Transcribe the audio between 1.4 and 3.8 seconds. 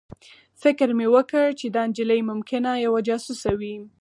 چې دا نجلۍ ممکنه یوه جاسوسه وي